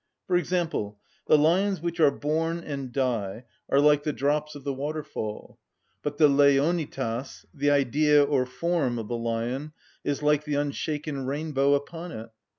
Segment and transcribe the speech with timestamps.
[0.25, 0.97] For example,
[1.27, 5.59] the lions which are born and die are like the drops of the waterfall;
[6.01, 11.75] but the leonitas, the Idea or form of the lion, is like the unshaken rainbow
[11.75, 12.31] upon it.